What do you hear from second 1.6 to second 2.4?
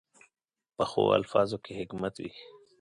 کې حکمت وي